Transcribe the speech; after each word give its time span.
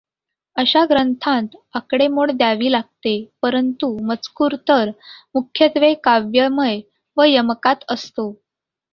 अशा 0.55 0.83
ग्रंथांत 0.85 1.55
आकडेमोड 1.75 2.31
द्यावी 2.31 2.71
लागते 2.71 3.13
परंतु 3.41 3.89
मजकूर 4.03 4.55
तर 4.67 4.89
मुख्यत्वे 5.35 5.93
काव्यमय 6.03 6.79
व 7.17 7.23
यमकात 7.27 7.83
असतो. 7.89 8.31